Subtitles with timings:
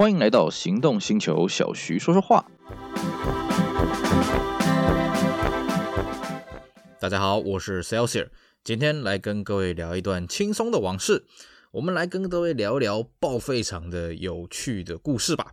[0.00, 2.42] 欢迎来到行动星球，小徐说说话。
[6.98, 8.28] 大家好，我是 Celsius，
[8.64, 11.26] 今天来跟各位聊一段轻松的往事。
[11.72, 15.52] 我们来跟各位聊一聊报废厂的有趣的故事吧。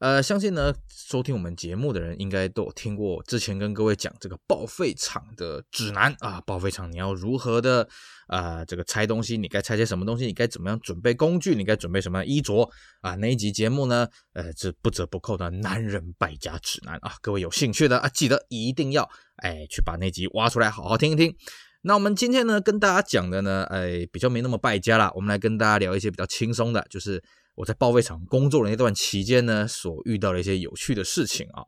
[0.00, 7.86] 呃，相信呢，收听我们节目的人应该都有听过之前跟各位讲这个报废厂的指南啊，报废厂你要如何的
[8.26, 12.66] 啊、这个拆东西，你该拆些什么东西，你该怎么样准备工具，你该准备什么衣着
[13.02, 13.14] 啊？
[13.16, 21.36] 那一集节目呢，呃，是不折不扣的男人败家指南啊，各位有兴趣的啊，记得一定要哎去把那集挖出来好好听一听。
[21.82, 27.22] 那我们今天呢，跟大家讲的呢，哎，比较没那么败家啦，我们来跟大家聊一些比较轻松的，就是。
[27.60, 31.62] 我在报废厂工作的那段期间呢，所遇到的一些有趣的事情啊，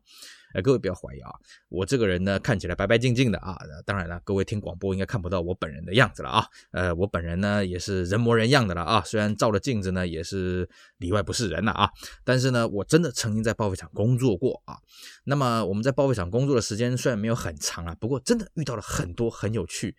[0.55, 1.29] 哎，各位不要怀疑啊，
[1.69, 11.87] 我这个人呢看起来白白净净的啊，当然了，各位听广播应该看不到我本人的样子了啊，呃，我本人呢也是人模人样的了啊，虽然照了镜子呢也是里外不是人了啊，
[12.23, 14.79] 但是呢，我真的曾经在报废厂工作过啊，
[15.25, 19.95] 那么我们在报废厂工作的时间虽然没有很长啊，不过真的遇到了很多很有趣。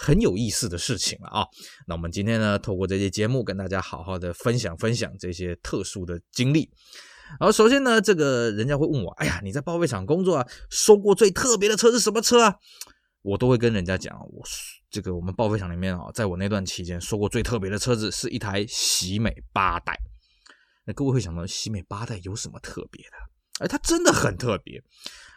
[0.00, 1.44] 很有意思的事情了啊！
[1.88, 6.70] 那我们今天呢，透过这些节目跟大家好好的分享分享这些特殊的经历。
[7.40, 12.54] 好，首先呢，这个人家会问我，哎呀，你在报废厂工作啊，收过最特别的车是什么车啊？
[13.22, 14.44] 我都会跟人家讲，我
[14.88, 19.98] 这个我们报废厂里面啊，在我那段期间收过最特别的车子是一台喜美八代。
[20.84, 23.64] 那各位会想到喜美八代有什么特别的？
[23.64, 24.80] 哎，它真的很特别。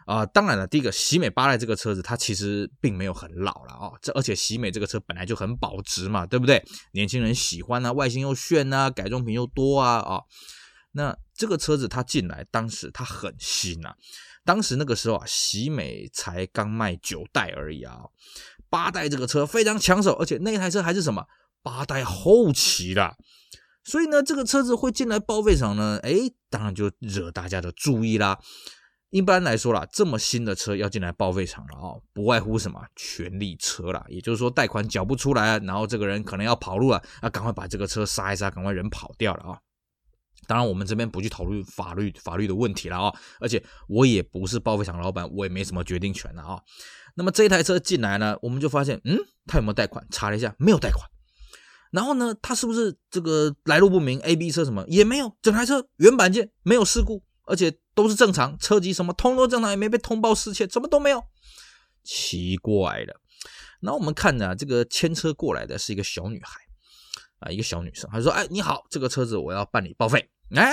[0.05, 6.63] 啊、呃，当然了，第一个喜美八代这个车子，它其实并没有很老了啊，这而且喜美这个车本来就很保值嘛，对不对？
[6.93, 10.21] 年轻人喜欢啊，外形又炫啊，改装品又多啊啊。
[10.93, 13.95] 那这个车子它进来，当时它很新啊，
[14.43, 18.01] 当时那个时候啊，喜美才刚卖九代而已啊，
[18.69, 21.25] 八代这个车非常抢手，而且那台车还是什么
[21.63, 23.15] 八代后期的，
[23.83, 26.13] 所以呢，这个车子会进来报废厂呢，哎，
[26.49, 28.39] 当然就惹大家的注意啦。
[29.11, 39.59] 一般来说啦，这么新的车要进来报废厂了啊，不外乎什么权利车啦，也就是说贷款缴不出来啊，然后这个人可能要跑路了，啊，赶快把这个车杀一杀，赶快人跑掉了啊。
[40.47, 46.59] 当然，我们这边不去讨论法律法律的问题了啊，而且我也不是报废厂老板，我也没什么决定权了啊。
[47.15, 50.07] 那么这一台车进来呢，我们就发现，嗯，他有没有贷款？
[50.09, 51.05] 查了一下，没有贷款。
[51.91, 57.21] 然后呢，他是不是这个来路不明？A、B 车什么也没有，整台车原版件，没有事故。
[57.51, 61.21] 而且都是正常，车籍什么通通正常，也没被通报失窃，什么都没有，
[62.03, 63.19] 奇怪了。
[63.81, 66.59] 那我们看呢、这个牵车过来的是一个小女孩
[67.39, 70.29] 啊，一个小女生，她说：“哎，你好，这个车子我要办理报废。
[70.55, 70.71] 哎，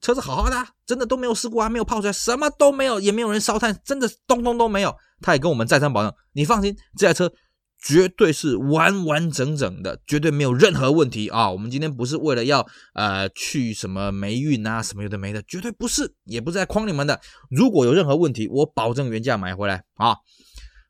[0.00, 7.32] 车子好好的，真的都没有事故啊，没有泡出来，什么都没有，也没有人烧炭，真的通通都没有。”她也跟我们再三保证：“你放心，这台车。”
[7.80, 11.50] 绝对是完完整整的，绝对没有任何问题啊！
[11.50, 17.20] 我们今天不是为了要呃去什么霉运啊什么有的没的，绝对不是，也不是在诓你们的。
[17.50, 20.16] 如果有任何问题，我保证原价买回来啊！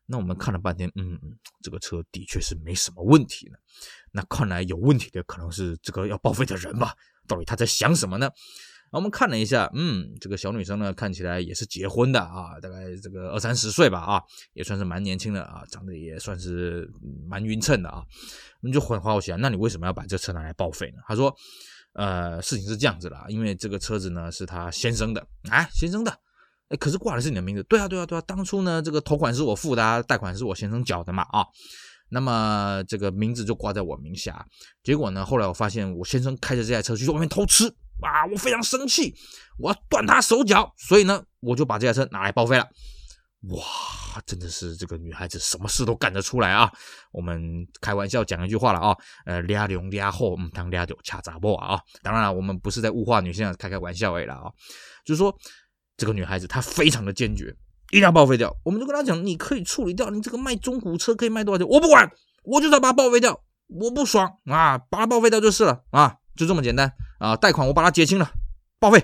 [0.07, 1.19] 那我们看了半天，嗯，
[1.61, 3.57] 这个车的确是没什么问题呢。
[4.11, 6.93] 那看来有问题的可能是这个要报废的人吧？
[7.27, 8.27] 到底他在想什么呢？
[8.91, 14.23] 我们看了一下，嗯，这个小女生呢，看起来也是结婚的啊，大概这个二三十岁吧，啊，
[14.53, 16.89] 也算是蛮年轻的啊，长得也算是
[17.27, 18.03] 蛮匀称的啊。
[18.61, 20.97] 我们就很好奇啊，那你为什么要把这车拿来报废呢？
[21.07, 21.33] 他说，
[21.93, 26.11] 呃，事情是这样子啦，因为这个车子呢是他先生的，啊，先生的，
[26.69, 31.45] 哎，可是挂的是你的名字，对啊，对啊，对啊，当初呢这个头款是我付的，啊，贷款是我先生缴的嘛，啊，
[32.09, 34.43] 那么这个名字就挂在我名下，
[34.81, 37.71] 结果呢，后来我发现我先生开着这台车去外面偷吃。
[38.01, 38.25] 啊！
[38.25, 39.13] 我非常生气，
[39.57, 42.67] 我要断他手脚，所以呢，我就把这台车拿来报废了。
[43.51, 46.69] 哇，真的是这个女孩子什么事都干得出来啊！
[47.13, 51.79] 我们开玩笑讲一句话了啊，呃，俩龙抓后，唔通抓到恰查某啊！
[52.03, 54.51] 当然了，我们不是在物化女性，开开玩笑而已了啊。
[55.05, 55.33] 就是说，
[55.95, 57.45] 这个女孩子她非常的坚决，
[57.91, 58.53] 一定要报废掉。
[58.65, 61.65] 我们就跟她讲，你可以处理掉，你这个卖中古车可以卖多少钱？
[61.65, 62.11] 我不管，
[62.43, 66.17] 我就是要把它报废掉，我不爽啊，把它报废掉就是了啊。
[66.35, 67.35] 就这么简单啊！
[67.35, 68.31] 贷款我把它结清了，
[68.79, 68.99] 报废。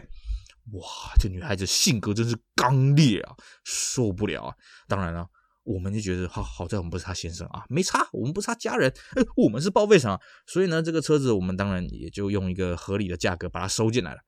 [0.71, 0.81] 哇，
[1.19, 4.55] 这女孩子性格真是刚烈啊，受不了啊！
[4.87, 5.27] 当然了，
[5.63, 14.21] 我们就觉得好好在我们不是她先生啊，没差，我们不是她家人，哎，我们是报废厂，所以呢，这个车子我们当然也就用一个合理的价格把它收进来了。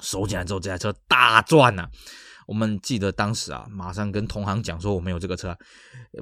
[0.00, 1.88] 收进来之后，这台车大赚呐！
[2.48, 5.54] 我们记得当时啊，马上跟同行讲说我们有这个车，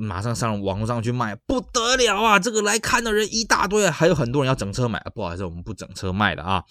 [0.00, 2.36] 马上上网络上去卖，不得了啊！
[2.36, 5.00] 这个来看的人一大堆，还有很多人要整车买。
[5.14, 6.64] 不好意思，我们不整车卖的啊，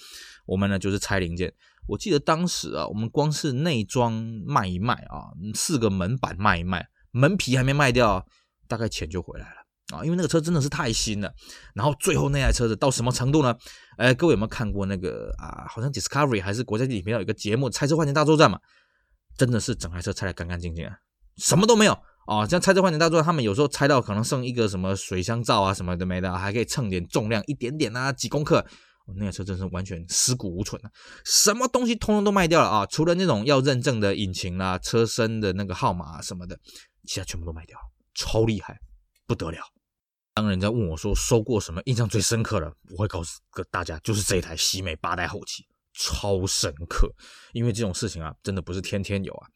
[0.46, 1.54] 我们呢就是拆零件。
[1.88, 4.12] 我记得当时啊，我们光是内装
[4.46, 8.25] 卖一卖啊，四个门板卖一卖，门皮还没卖掉，
[8.68, 11.34] 大概钱就回来了啊，因为那个车真的是太新了。
[11.74, 13.56] 然后最后那台车子到什么程度呢？
[13.96, 15.63] 哎，各位有没有看过那个啊？
[15.69, 18.60] 好像 Discovery 还是国家地理频道有一个节目《拆车换钱大作战》嘛？
[19.38, 20.98] 真的是整台车拆得干干净净啊，
[21.38, 22.48] 什么都没有啊！
[22.48, 28.66] 像拆车换钱大作，他们有时候拆到可能剩一个什么水箱罩啊什么的没的，还可以称点重量一点点啊，几公克。
[29.16, 30.90] 那台车真是完全尸骨无存啊，
[31.24, 32.86] 什么东西通通都卖掉了啊！
[32.88, 36.58] 除了那种要认证的引擎啦、车身的那个号码什么的，
[37.06, 37.84] 其他全部都卖掉了，
[38.16, 38.80] 超厉害，
[39.28, 39.60] 不得了。
[40.34, 47.09] 当人家问我说收过什么印象最深刻的，我会告诉个大家，就是这一台西美八代后期，超深刻。
[47.53, 49.47] 因为这种事情啊，真的不是天天有啊。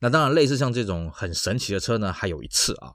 [0.00, 2.92] 那当然，类似像这种很神奇的车呢，还有一次啊，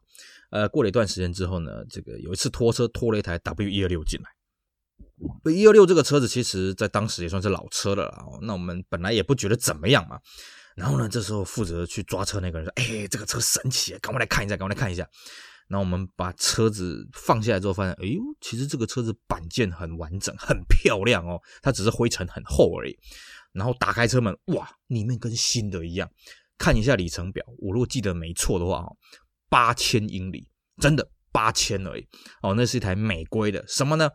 [0.52, 4.30] 呃，过了一段时间之后呢，这个有一次拖车拖了一台 W 一二六进来。
[5.52, 8.24] 一二六这个车子，其实在当时也算是老车了啊。
[8.42, 10.20] 那我们本来也不觉得怎么样嘛。
[10.76, 15.08] 然后呢，这时候负责去抓车那个人说：“哎，这个车神奇，赶快来看一下，赶快来看一下。”
[15.68, 21.42] 然后我们把车子放下来之后，发现，哎呦，其实这个车子板件很完整，很漂亮哦。
[21.62, 22.98] 它只是灰尘很厚而已。
[23.52, 26.10] 然后打开车门，哇，里面跟新的一样。
[26.58, 28.96] 看一下里程表，我如果记得没错的话，哦，
[29.50, 30.48] 八千英里，
[30.82, 32.08] 真的八千而已。
[32.42, 34.10] 哦，那是一台美规的，什么呢？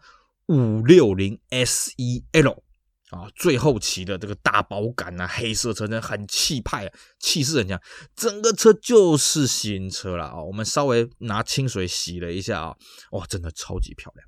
[0.47, 2.63] 五六零 SEL
[3.11, 7.81] 啊，最后骑的这个大包杆啊，黑色车身很气派啊，气势很强，
[8.15, 10.43] 整个车就是新车了啊。
[10.43, 12.77] 我们稍微拿清水洗了一下啊，
[13.13, 14.27] 哇，真的超级漂亮。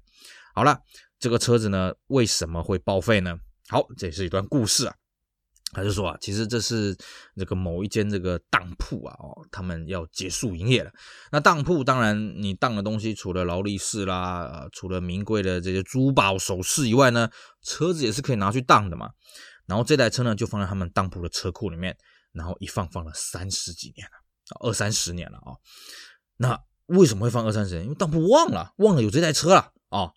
[0.54, 0.78] 好了，
[1.18, 3.38] 这个车子呢，为什么会报废呢？
[3.68, 4.94] 好，这是一段故事啊。
[5.74, 6.94] 他就说啊，其实这是
[7.34, 10.92] 这个某一间这个当铺啊，哦，他们要结束营业了。
[11.30, 17.30] 那当铺当然，你当的东西除了劳力士啦，呃，除了名贵的这些珠宝首饰以外呢，
[17.62, 19.10] 车子也是可以拿去当的嘛。
[19.64, 21.96] 然后这台车呢，就放在他们当铺的车库里面，
[22.32, 25.56] 然后一放放了三十几年了，二三十年了啊。
[26.36, 27.84] 那为什么会放二三十年？
[27.84, 30.10] 因为当铺忘了，忘了有这台车了啊。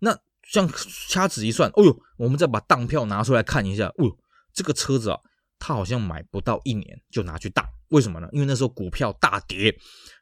[0.00, 0.68] 那像
[1.08, 4.18] 掐指一算，哦呦，我们再把当票拿出来看一下，哦呦。
[4.56, 5.18] 这个车子啊，
[5.58, 8.28] 他好像买不到一年就拿去当，为什么呢？
[8.32, 9.72] 因为那时候股票大跌，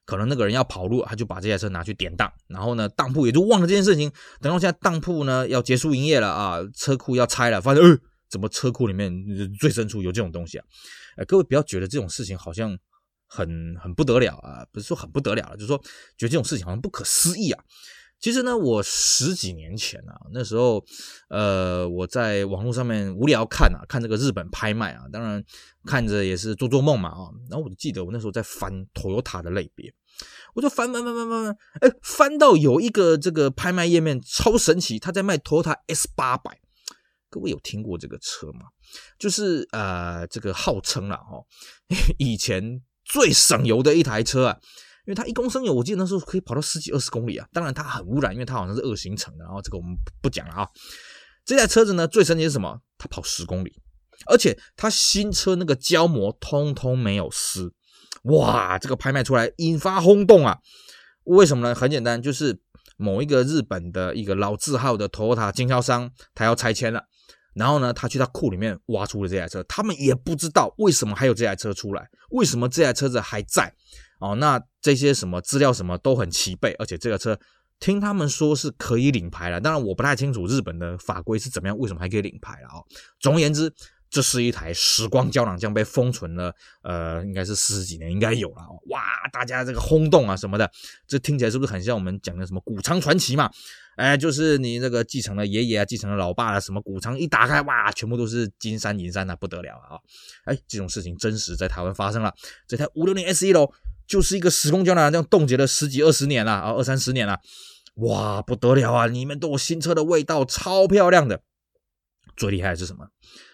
[0.04, 4.12] 可能那个人要跑路，他就把这台车拿去典当，然后呢，当铺也就忘了这件事情。
[4.40, 7.96] 等到现在当铺呢要结束营业了啊，车库要拆了，发现呃，
[8.28, 9.10] 怎么车库里面
[9.60, 10.64] 最深处有这种东西啊？
[11.16, 12.76] 呃，各位不要觉得这种事情好像
[13.26, 15.78] 很很不得了啊，不是说很不得了，就是说
[16.18, 17.64] 觉得这种事情好像不可思议啊。
[18.20, 20.82] 其实呢，我十几年前啊，那时候，
[21.28, 25.44] 呃，我在网络上面无聊看啊，看这个日本拍卖啊，当然
[25.84, 27.28] 看着也是做做梦嘛啊。
[27.50, 29.92] 然后我就记得我那时候在翻 Toyota 的类别，
[30.54, 36.58] 我就翻翻翻翻翻翻，哎，翻到有一个这个拍卖页面超神奇，他在卖 Toyota S 八百。
[37.28, 38.68] 各位有听过这个车吗？
[39.18, 41.44] 就是呃，这个号称了哈，
[42.16, 44.58] 以前最省油的一台车啊。
[45.06, 47.46] 因为它一公升油，我记得那时候可以跑到十几二十公里啊。
[47.52, 49.44] 当然它很污染，因为它好像是二行程的。
[49.44, 50.68] 然后这个我们不讲了啊。
[51.44, 52.80] 这台车子呢，最神奇是什么？
[52.96, 53.80] 它跑十公里，
[54.26, 57.72] 而且它新车那个胶膜通通没有撕。
[58.22, 60.58] 哇，这个拍卖出来引发轰动啊！
[61.24, 61.74] 为什么呢？
[61.74, 62.58] 很简单，就是
[62.96, 67.02] 某一个日本的一个老字号的 Toyota 经销商，他要拆迁了。
[67.54, 73.70] 然后呢，他去他库里面挖出了这台车，他们也不知道为什么还有这台车出来，为什么这台车子还在。
[74.20, 77.38] 哦，那这些什么资料什么都很齐备，而且这个车
[77.80, 79.60] 听他们说是可以领牌了。
[79.60, 82.80] 当然我不太清楚日本的法规是怎么样，为什么还可以领牌了啊？
[83.20, 83.72] 总而言之，
[84.08, 88.62] 这是一台时光胶囊，将被封存了，呃，应该是四十几年，应该有了。
[88.90, 90.70] 哇，大家这个轰动啊什么的，
[91.06, 93.50] 这听起来是不是很像我们讲的什么谷仓传奇嘛？
[93.96, 99.98] 哎，就是你那个继承了爷爷啊，继承了老爸啊，什么谷仓一打开，哇，全部都是金山银山啊，不得了啊！
[100.44, 102.32] 哎，这种事情真实在台湾发生了，
[102.66, 103.72] 这台五六零 S 一喽。
[104.06, 107.40] 就是一个时空胶囊，这样冻结了十几二十年了啊，二三十年了，
[107.96, 109.06] 哇，不得了啊！
[109.06, 111.42] 里面都有新车的味道，超漂亮的。
[112.36, 113.06] 最厉害的是什么？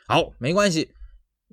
[0.09, 0.93] 好，没关系，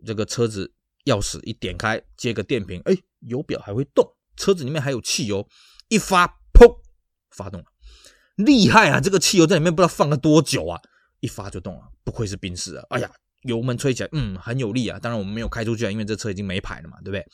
[0.06, 0.74] 这个车子
[1.06, 5.48] 钥匙一点开，接个电瓶，哎，油表还会动，车子里面还有汽油，
[5.89, 6.80] 一发，砰，
[7.32, 7.66] 发动了，
[8.38, 9.00] 厉害啊！
[9.00, 10.80] 这个汽油在里面不知道放了多久啊，
[11.20, 12.86] 一发就动了，不愧是宾士啊！
[12.89, 13.12] 哎呀，
[13.44, 14.98] 油门吹起来，嗯，很有力啊。
[14.98, 17.25] 当然我们没有开出去啊，因为这车已经没牌了嘛，对不对？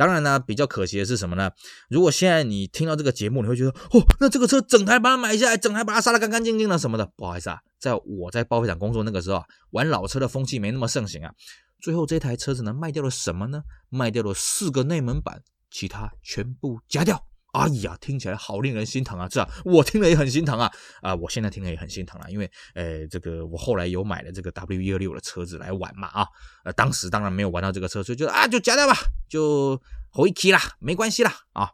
[0.00, 1.50] 当然呢，比较可惜的是什么呢？
[1.90, 7.04] 如果现在你听到这个节目，你会觉得哦，那这个车整台把它买下来，整台把它杀的干干净净的什么的。
[7.18, 11.34] 不好意思啊，在我在报废厂工作那个时候啊，玩老车的风气没那么盛行啊。
[11.82, 13.62] 最后这台车子呢，卖掉了什么呢？
[13.90, 17.26] 卖掉了四个内门板，其他全部夹掉。
[17.52, 19.28] 哎呀，听起来好令人心疼啊！
[19.28, 20.70] 这，我听了也很心疼啊！
[21.02, 26.26] 啊、我现在听了也很心疼了，因为呃，这个我后来有买了这个 W 一二六的车子来玩嘛啊，
[26.64, 28.94] 呃，当时当然没有玩到这个车，所以就啊，就夹掉吧，
[29.28, 29.80] 就
[30.10, 31.70] 回去啦，没关系啦啊。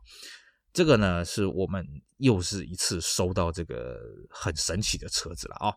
[0.72, 1.86] 这个呢是我们
[2.18, 3.98] 又是一次收到这个
[4.30, 5.74] 很神奇的车子了啊。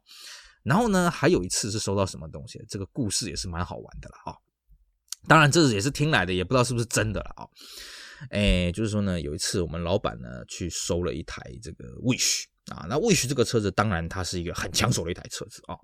[0.64, 2.64] 然后呢，还有一次是收到什么东西？
[2.70, 4.36] 这个故事也是蛮好玩的了啊。
[5.28, 7.48] 当然，这也是听来的，也不知道是不是真的了啊。
[8.30, 15.76] 哎，就是说呢，有一次我们老板呢去收了一台这个 Wish 啊，那 Wish 这个车子当然它是一个很抢手的一台车子啊。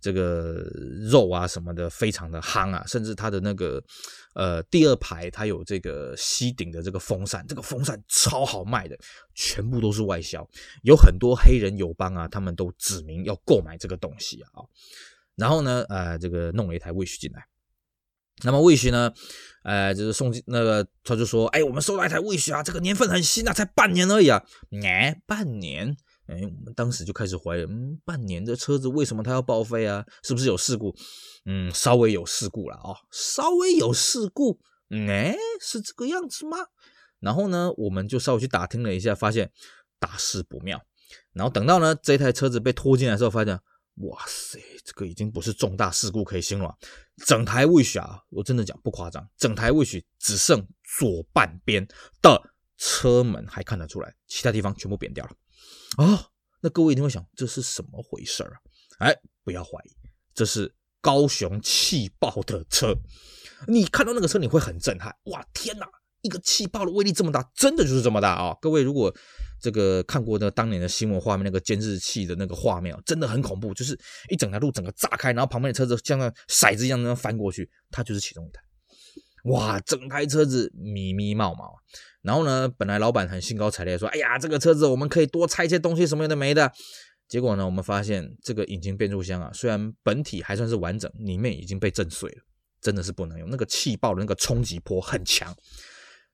[0.00, 0.70] 这个
[1.10, 3.82] 肉啊什么的非常的夯啊，甚至它的那个
[4.34, 8.98] 呃第二排它有这个吸顶的这个风扇，这个风扇超好卖的，
[9.34, 10.46] 全部都是外销，
[10.82, 14.60] 有很多黑人友邦啊，他们都指明要购买这个东西啊。
[15.36, 17.42] 然后呢，呃，这个弄了一台 Wish 进来。
[18.42, 19.12] 那么 Wish 呢，
[19.62, 24.42] 呃，就是送进那个，他就说，哎，我们收到一台 Wish 啊，这个年份很新啊，才半年而已啊，
[24.82, 30.04] 哎，半年，哎，我们当时就开始怀疑，嗯，半年的车子为什么它要报废啊？
[30.24, 30.94] 是不是有事故？
[31.46, 34.58] 嗯，稍微有事故了啊，稍微有事故，
[34.90, 36.58] 哎，是这个样子吗？
[37.20, 39.52] 然后呢，我们就稍微去打听了一下，发现
[39.98, 40.82] 大事不妙。
[41.32, 43.58] 然后等到呢，这台车子被拖进来的时候，发现。
[43.96, 46.76] 哇塞，这个已经不是重大事故可以形容了。
[47.24, 50.66] 整台 Wish 啊，我真的讲不夸张，整台 Wish 只剩
[50.98, 51.86] 左半边
[52.20, 52.42] 的
[52.76, 55.30] 车门还看得出来，其他地方全部扁掉了。
[55.96, 56.26] 啊、哦，
[56.60, 58.52] 那各位一定会想，这是什么回事啊？
[58.98, 59.90] 哎，不要怀疑，
[60.34, 62.94] 这是高雄气爆的车。
[63.68, 65.14] 你看到那个车，你会很震撼。
[65.26, 65.88] 哇，天哪！
[66.22, 68.56] 一个气爆的威力这么大，真的就是这么大啊！
[68.58, 69.14] 各位如果
[69.64, 78.60] 这个看过那当年的新闻画面，那个监视器的那个画面，真的很恐怖，就是一整条路整个炸开，然后旁边的车子像那骰子一样那样翻过去，它就是其中一台。
[79.44, 81.76] 哇，整台车子密密冒冒。
[82.20, 86.70] 然后呢，本来老板很兴高采烈说：“哎呀，这个车子我们可以多拆一些东西，什么的没的。”
[87.26, 92.42] 结果呢，我们发现这个引擎变速箱啊，虽然本体还算是完整，里面已经被震碎了，
[92.82, 93.48] 真的是不能用。
[93.48, 95.54] 那个气爆的那个冲击波很强。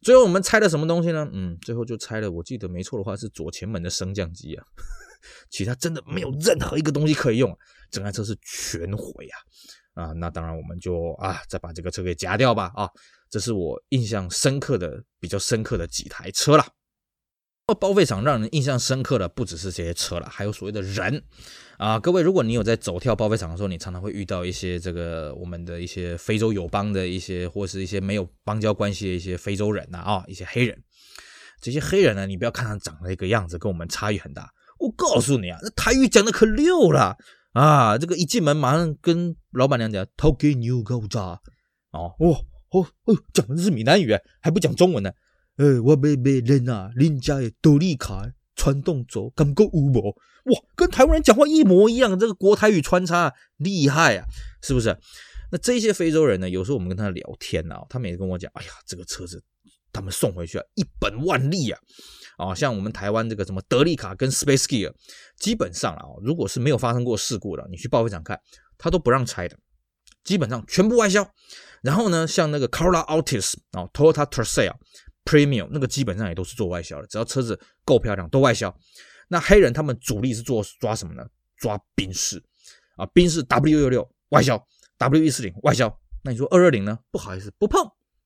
[0.03, 1.29] 最后我们拆了什么东西呢？
[1.33, 2.31] 嗯，最后就拆了。
[2.31, 4.65] 我记得没错的话是左前门的升降机啊，
[5.51, 7.57] 其他真的没有任何一个东西可以用，
[7.91, 9.37] 整台车是全毁啊！
[9.95, 12.89] 啊，那当然我们就啊再把这个车给夹掉吧啊！
[13.29, 16.65] 这是我印象深刻的、比较深刻的几台车了。
[17.75, 21.23] 报废场让人印象深刻的不只是这些车了，还有所谓的人
[21.79, 21.99] 啊！
[21.99, 30.83] 各位，如果你有在走跳报废场的时候，你常常会遇到一些这个我们的一些非洲友邦的一些，或是一些没有邦交关系的一些非洲人呐啊，一些黑人。
[31.61, 34.51] 这些黑人呢，你不要看他长那个样子，跟我们差异很大。
[34.79, 37.17] 我告诉你啊，那台语讲的可溜了
[37.53, 37.99] 啊！
[37.99, 41.41] 这个一进门马上跟老板娘讲“掏给牛狗渣”，
[41.93, 45.11] 哦哦哦哦，讲的是闽南语，还不讲中文呢。
[45.61, 48.27] 呃，我买买人啊，人家的多利卡
[48.57, 49.93] 传动轴，感觉有无？
[50.45, 54.25] 哇，跟台湾人讲话一模一样，这个国台语穿插厉害啊，
[54.63, 54.97] 是不是？
[55.53, 56.49] 那这些非洲人呢？
[56.49, 59.45] 有时候我们跟他聊天、啊，他每次跟我讲，哎呀，这个车子
[59.93, 61.79] 他们送回去啊，一本万利啊！
[62.39, 64.91] 啊，像我们台湾这个什么德利卡跟 Space Gear，
[65.39, 68.41] 基本上啊，如果是没有发生过事故的，你去报废厂看，
[68.79, 69.59] 他都不让拆的，
[70.25, 71.31] 基本上全部外销。
[71.83, 74.73] 然后呢，像那个 Carla Altis 啊，Toyota Tercel
[75.31, 78.77] Premium 那个基本上也都是做外销的，只要车子够漂亮都外销。
[79.29, 81.25] 那黑人他们主力是做抓什么呢？
[81.57, 82.43] 抓宾士
[82.97, 84.61] 啊，宾士 W 六六外销
[84.99, 85.97] ，W 一四零外销。
[86.25, 86.99] 那你说二二零呢？
[87.13, 87.81] 不好意思，不碰。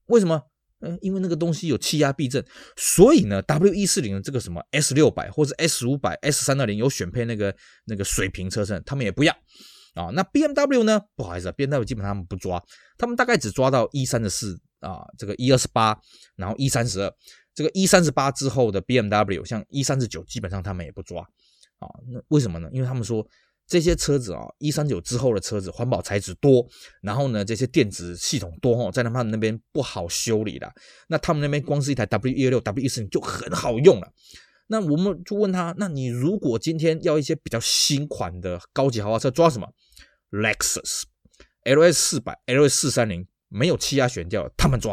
[0.06, 0.42] 为什么？
[0.80, 2.42] 嗯，因为那个东西有气压避震，
[2.76, 9.32] 所以呢，W 一四零的这个什么 S 六百或者 S 五百、S 三二零有选配那个那个水平车身，他们也不要
[9.94, 10.08] 啊。
[10.14, 11.02] 那 BMW 呢？
[11.14, 12.62] 不好意思，BMW 基本上他们不抓，
[12.96, 14.58] 他们大概只抓到一三的四。
[14.84, 15.98] 啊，这个 E 二十八，
[16.36, 17.12] 然后 E 三十二，
[17.54, 21.22] 这个 E 三十八之后的 BMW，像 E 三十九，基本上他们也不抓
[21.78, 21.88] 啊。
[22.08, 22.68] 那为什么呢？
[22.72, 23.26] 因为他们说
[23.66, 26.66] 这些车子啊，E 三九之后的车子环保材质多，
[27.00, 30.70] 然后呢，这些电子系统多哦，在他们那边不好修理的。
[31.08, 34.12] 那他们那边光是一台 W 一二六、W 一四零就很好用了。
[34.66, 39.68] 那我们就问他，那你如果今天要一些比较新款的高级豪华车，抓什么
[40.30, 41.02] ？Lexus
[41.64, 43.26] LS 四百、LS 四三零。
[43.54, 44.92] 没有气压悬吊，他们抓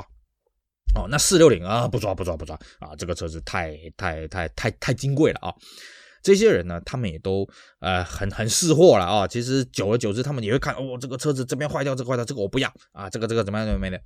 [0.95, 1.07] 哦。
[1.09, 2.95] 那四六零啊，不抓不抓不抓啊！
[2.95, 5.51] 这个车子太太太太太金贵了啊！
[6.21, 7.47] 这些人呢，他们也都
[7.79, 9.27] 呃很很识货了啊。
[9.27, 13.97] 其实久而久之，他们也会看哦，这个车子这边坏掉，这个坏掉，这个我不要啊，这个这个怎么样怎么样的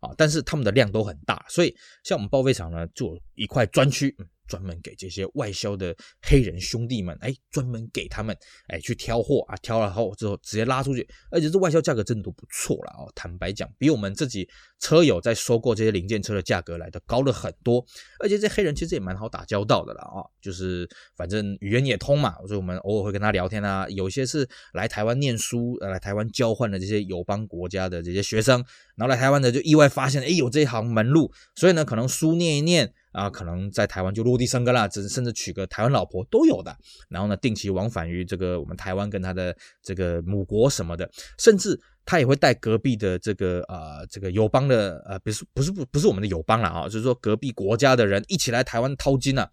[0.00, 0.10] 啊。
[0.16, 4.16] 但是他们的量都很大，所以像我们报废厂呢，就有一块专区。
[4.50, 13.10] 专门给这些外销的黑人兄弟们，哎，专门给他们，哎，去挑货啊，挑了后之后直接拉出去，而且这外销价格真的都不错了哦。
[13.14, 14.48] 坦白讲，比我们自己
[14.80, 17.84] 车友在收购这些零件车的价格来的高了很多。
[18.18, 23.86] 而且这黑人其实也蛮好打交道的了啊，就是反正语言也通嘛，所以我们偶尔会跟他聊天啊。
[23.88, 28.64] 有些是来台湾念书，呃来台湾交换的这些友邦国家的这些学生，
[28.96, 32.92] 然后来台湾的就意外发现，哎，有这一行门路，所以呢，可能书念一念。
[33.12, 36.76] 啊，可能在台湾就落地生根了，甚甚至娶个台湾老婆都有的。
[37.08, 49.50] 然后呢，定期往返于这个我们台湾跟他的这个母国什么的，甚至他也会带隔壁的这个呃这个友邦的呃不是不是不不是我们的友邦了啊，就是说隔壁国家的人一起来台湾淘金啊。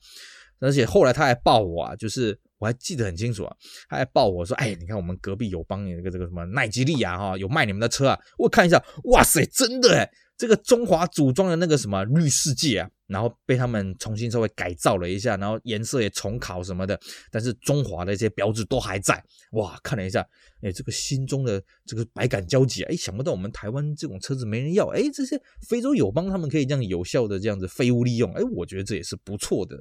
[0.59, 3.55] 而且后来他还抱我啊，就是我还记得很清楚啊，
[3.87, 16.99] 他还抱我说，哎，你看我们隔壁友邦有个这个什么奈吉利亚哈，有卖你们的车啊，我看一下，哇塞，真的哎，这个中华组装的那个什么绿世界啊，然后被他们重新稍微改造了一下，然后颜色也重烤什么的，
[17.31, 19.21] 但是中华的一些标志都还在，
[19.53, 20.23] 哇，看了一下，
[20.61, 29.75] 哎，这个心中的这个百感交集啊，哎，想不到我们台湾这种车子没人要，哎，这些非洲友邦他们可以这样有效的这样子废物利用，哎，我觉得这也是不错的。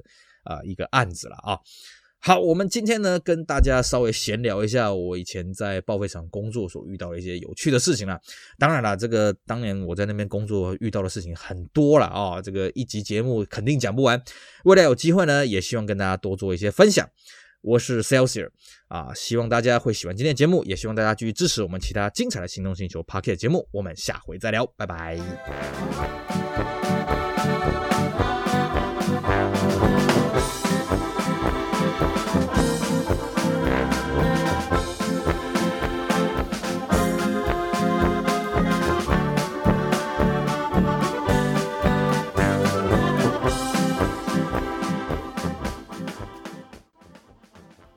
[0.47, 1.59] 啊，一个案子了啊！
[2.19, 8.21] 好，我们今天呢，跟大家稍微闲聊一下我以前在报废厂工作所遇到的一些有趣的事情了。
[8.59, 14.21] 当然了，这个当年我在那边工作遇到的事情很多了啊，这个一集节目肯定讲不完。
[14.65, 17.09] 未来有机会呢，也希望跟大家多做一些分享。
[17.63, 18.49] 我是 Celsius
[18.89, 23.69] 啊，希望大家会喜欢今天的节目，也希望大家继续支持我们其他精彩的行动星球 Pocket 节目。
[23.71, 26.46] 我们下回再聊，拜拜。